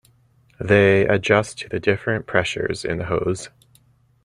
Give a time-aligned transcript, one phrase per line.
[0.59, 3.49] They adjust to the different pressures in the hose.